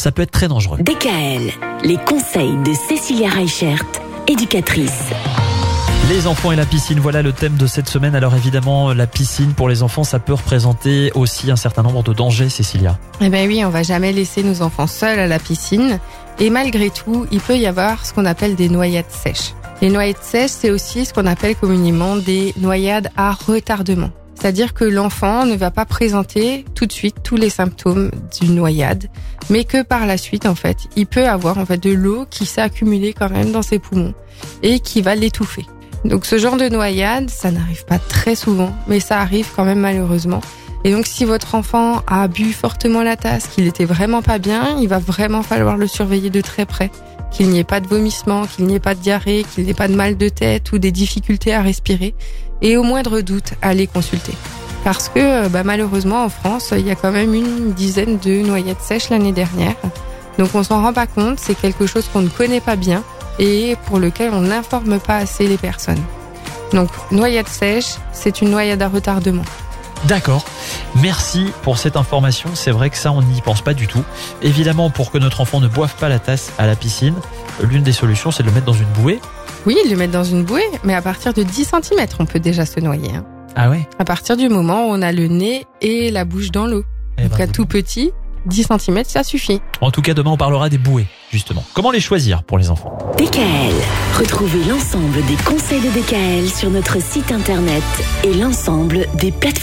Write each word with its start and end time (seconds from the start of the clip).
ça 0.00 0.12
peut 0.12 0.22
être 0.22 0.30
très 0.30 0.48
dangereux. 0.48 0.78
DKL, 0.80 1.52
les 1.84 1.96
conseils 1.96 2.56
de 2.64 2.72
Cécilia 2.72 3.28
Reichert, 3.28 3.84
éducatrice. 4.26 5.10
Les 6.08 6.26
enfants 6.26 6.50
et 6.50 6.56
la 6.56 6.66
piscine, 6.66 6.98
voilà 6.98 7.22
le 7.22 7.32
thème 7.32 7.56
de 7.56 7.66
cette 7.66 7.88
semaine. 7.88 8.14
Alors 8.14 8.34
évidemment, 8.34 8.92
la 8.92 9.06
piscine 9.06 9.52
pour 9.52 9.68
les 9.68 9.82
enfants, 9.82 10.02
ça 10.02 10.18
peut 10.18 10.32
représenter 10.32 11.12
aussi 11.14 11.50
un 11.50 11.56
certain 11.56 11.82
nombre 11.82 12.02
de 12.02 12.12
dangers, 12.12 12.48
Cécilia. 12.48 12.98
Eh 13.20 13.28
ben 13.28 13.46
oui, 13.46 13.62
on 13.64 13.68
va 13.68 13.82
jamais 13.82 14.12
laisser 14.12 14.42
nos 14.42 14.62
enfants 14.62 14.88
seuls 14.88 15.20
à 15.20 15.26
la 15.26 15.38
piscine. 15.38 16.00
Et 16.40 16.50
malgré 16.50 16.90
tout, 16.90 17.26
il 17.30 17.40
peut 17.40 17.56
y 17.56 17.66
avoir 17.66 18.04
ce 18.04 18.12
qu'on 18.14 18.24
appelle 18.24 18.56
des 18.56 18.68
noyades 18.68 19.10
sèches. 19.10 19.54
Les 19.82 19.90
noyades 19.90 20.16
sèches, 20.22 20.50
c'est 20.50 20.70
aussi 20.70 21.04
ce 21.04 21.12
qu'on 21.12 21.26
appelle 21.26 21.54
communément 21.54 22.16
des 22.16 22.54
noyades 22.58 23.10
à 23.16 23.32
retardement. 23.32 24.10
C'est-à-dire 24.40 24.72
que 24.72 24.84
l'enfant 24.84 25.44
ne 25.44 25.54
va 25.54 25.70
pas 25.70 25.84
présenter 25.84 26.64
tout 26.74 26.86
de 26.86 26.92
suite 26.92 27.16
tous 27.22 27.36
les 27.36 27.50
symptômes 27.50 28.10
d'une 28.40 28.54
noyade, 28.54 29.08
mais 29.50 29.64
que 29.64 29.82
par 29.82 30.06
la 30.06 30.16
suite, 30.16 30.46
en 30.46 30.54
fait, 30.54 30.78
il 30.96 31.06
peut 31.06 31.28
avoir 31.28 31.58
en 31.58 31.66
fait 31.66 31.76
de 31.76 31.90
l'eau 31.90 32.24
qui 32.30 32.46
s'est 32.46 32.62
accumulée 32.62 33.12
quand 33.12 33.28
même 33.28 33.52
dans 33.52 33.60
ses 33.60 33.78
poumons 33.78 34.14
et 34.62 34.80
qui 34.80 35.02
va 35.02 35.14
l'étouffer. 35.14 35.66
Donc 36.06 36.24
ce 36.24 36.38
genre 36.38 36.56
de 36.56 36.70
noyade, 36.70 37.28
ça 37.28 37.50
n'arrive 37.50 37.84
pas 37.84 37.98
très 37.98 38.34
souvent, 38.34 38.74
mais 38.88 38.98
ça 38.98 39.20
arrive 39.20 39.48
quand 39.54 39.66
même 39.66 39.80
malheureusement. 39.80 40.40
Et 40.84 40.92
donc 40.92 41.06
si 41.06 41.26
votre 41.26 41.54
enfant 41.54 42.00
a 42.06 42.26
bu 42.26 42.54
fortement 42.54 43.02
la 43.02 43.16
tasse, 43.16 43.46
qu'il 43.48 43.66
était 43.66 43.84
vraiment 43.84 44.22
pas 44.22 44.38
bien, 44.38 44.78
il 44.80 44.88
va 44.88 44.98
vraiment 44.98 45.42
falloir 45.42 45.76
le 45.76 45.86
surveiller 45.86 46.30
de 46.30 46.40
très 46.40 46.64
près. 46.64 46.90
Qu'il 47.30 47.50
n'y 47.50 47.58
ait 47.58 47.64
pas 47.64 47.80
de 47.80 47.86
vomissement, 47.86 48.46
qu'il 48.46 48.64
n'y 48.64 48.74
ait 48.74 48.80
pas 48.80 48.94
de 48.94 49.00
diarrhée, 49.00 49.44
qu'il 49.54 49.64
n'y 49.64 49.70
ait 49.70 49.74
pas 49.74 49.86
de 49.86 49.94
mal 49.94 50.16
de 50.16 50.28
tête 50.28 50.72
ou 50.72 50.78
des 50.78 50.90
difficultés 50.90 51.52
à 51.52 51.60
respirer. 51.60 52.14
Et 52.62 52.76
au 52.76 52.82
moindre 52.82 53.20
doute, 53.20 53.54
allez 53.62 53.86
consulter. 53.86 54.34
Parce 54.84 55.08
que 55.08 55.48
bah, 55.48 55.62
malheureusement 55.64 56.24
en 56.24 56.28
France, 56.28 56.72
il 56.76 56.86
y 56.86 56.90
a 56.90 56.94
quand 56.94 57.12
même 57.12 57.34
une 57.34 57.72
dizaine 57.72 58.18
de 58.18 58.46
noyades 58.46 58.80
sèches 58.80 59.10
l'année 59.10 59.32
dernière. 59.32 59.74
Donc 60.38 60.54
on 60.54 60.62
s'en 60.62 60.82
rend 60.82 60.92
pas 60.92 61.06
compte, 61.06 61.38
c'est 61.38 61.54
quelque 61.54 61.86
chose 61.86 62.08
qu'on 62.12 62.22
ne 62.22 62.28
connaît 62.28 62.60
pas 62.60 62.76
bien 62.76 63.02
et 63.38 63.76
pour 63.86 63.98
lequel 63.98 64.32
on 64.32 64.42
n'informe 64.42 65.00
pas 65.00 65.16
assez 65.16 65.46
les 65.46 65.56
personnes. 65.56 66.02
Donc, 66.72 66.88
noyade 67.10 67.48
sèche, 67.48 67.96
c'est 68.12 68.40
une 68.42 68.50
noyade 68.50 68.80
à 68.82 68.88
retardement. 68.88 69.42
D'accord. 70.04 70.44
Merci 70.94 71.46
pour 71.62 71.78
cette 71.78 71.96
information. 71.96 72.50
C'est 72.54 72.70
vrai 72.70 72.90
que 72.90 72.96
ça, 72.96 73.12
on 73.12 73.22
n'y 73.22 73.40
pense 73.42 73.60
pas 73.60 73.74
du 73.74 73.86
tout. 73.86 74.04
Évidemment, 74.40 74.88
pour 74.88 75.10
que 75.10 75.18
notre 75.18 75.40
enfant 75.40 75.60
ne 75.60 75.68
boive 75.68 75.94
pas 75.96 76.08
la 76.08 76.18
tasse 76.18 76.52
à 76.58 76.66
la 76.66 76.76
piscine, 76.76 77.14
l'une 77.62 77.82
des 77.82 77.92
solutions, 77.92 78.30
c'est 78.30 78.42
de 78.42 78.48
le 78.48 78.54
mettre 78.54 78.66
dans 78.66 78.72
une 78.72 78.86
bouée. 78.86 79.20
Oui, 79.66 79.76
le 79.88 79.96
mettre 79.96 80.12
dans 80.12 80.24
une 80.24 80.42
bouée, 80.44 80.64
mais 80.84 80.94
à 80.94 81.02
partir 81.02 81.34
de 81.34 81.42
10 81.42 81.64
cm, 81.64 82.06
on 82.18 82.24
peut 82.26 82.40
déjà 82.40 82.64
se 82.64 82.80
noyer. 82.80 83.10
Hein. 83.14 83.24
Ah 83.56 83.68
ouais? 83.68 83.86
À 83.98 84.04
partir 84.04 84.36
du 84.36 84.48
moment 84.48 84.86
où 84.86 84.90
on 84.90 85.02
a 85.02 85.12
le 85.12 85.26
nez 85.26 85.66
et 85.82 86.10
la 86.10 86.24
bouche 86.24 86.50
dans 86.50 86.66
l'eau. 86.66 86.84
Eh 87.18 87.22
Donc, 87.24 87.38
ben, 87.38 87.44
à 87.44 87.46
tout 87.46 87.66
petit, 87.66 88.10
10 88.46 88.68
cm, 88.78 89.02
ça 89.04 89.22
suffit. 89.22 89.60
En 89.82 89.90
tout 89.90 90.00
cas, 90.00 90.14
demain, 90.14 90.30
on 90.30 90.36
parlera 90.38 90.70
des 90.70 90.78
bouées, 90.78 91.06
justement. 91.30 91.62
Comment 91.74 91.90
les 91.90 92.00
choisir 92.00 92.42
pour 92.42 92.56
les 92.56 92.70
enfants? 92.70 92.96
DKL, 93.18 93.74
retrouvez 94.18 94.64
l'ensemble 94.64 95.22
des 95.26 95.36
conseils 95.44 95.80
de 95.82 95.88
DKL 95.90 96.48
sur 96.48 96.70
notre 96.70 97.02
site 97.02 97.30
internet 97.30 97.82
et 98.24 98.32
l'ensemble 98.32 99.06
des 99.14 99.30
plateformes 99.30 99.60